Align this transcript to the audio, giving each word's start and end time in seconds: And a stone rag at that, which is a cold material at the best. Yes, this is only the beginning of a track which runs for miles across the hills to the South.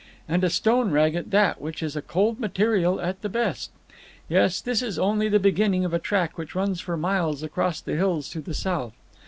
And 0.27 0.43
a 0.43 0.49
stone 0.49 0.89
rag 0.89 1.13
at 1.13 1.29
that, 1.29 1.61
which 1.61 1.83
is 1.83 1.95
a 1.95 2.01
cold 2.01 2.39
material 2.39 2.99
at 2.99 3.21
the 3.21 3.29
best. 3.29 3.69
Yes, 4.27 4.59
this 4.59 4.81
is 4.81 4.97
only 4.97 5.29
the 5.29 5.37
beginning 5.37 5.85
of 5.85 5.93
a 5.93 5.99
track 5.99 6.39
which 6.39 6.55
runs 6.55 6.81
for 6.81 6.97
miles 6.97 7.43
across 7.43 7.79
the 7.81 7.95
hills 7.97 8.27
to 8.31 8.41
the 8.41 8.55
South. 8.55 8.93